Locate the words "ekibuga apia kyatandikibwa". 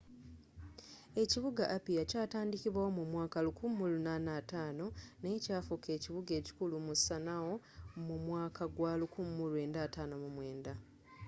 1.21-2.85